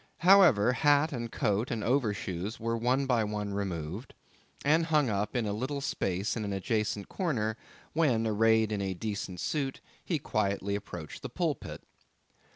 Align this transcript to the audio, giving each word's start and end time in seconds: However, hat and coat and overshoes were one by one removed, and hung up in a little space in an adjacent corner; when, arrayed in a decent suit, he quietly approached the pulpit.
However, 0.25 0.73
hat 0.73 1.13
and 1.13 1.31
coat 1.31 1.69
and 1.69 1.83
overshoes 1.83 2.59
were 2.59 2.75
one 2.75 3.05
by 3.05 3.23
one 3.23 3.53
removed, 3.53 4.15
and 4.65 4.87
hung 4.87 5.11
up 5.11 5.35
in 5.35 5.45
a 5.45 5.53
little 5.53 5.79
space 5.79 6.35
in 6.35 6.43
an 6.43 6.51
adjacent 6.51 7.07
corner; 7.07 7.55
when, 7.93 8.25
arrayed 8.25 8.71
in 8.71 8.81
a 8.81 8.95
decent 8.95 9.39
suit, 9.39 9.79
he 10.03 10.17
quietly 10.17 10.73
approached 10.73 11.21
the 11.21 11.29
pulpit. 11.29 11.83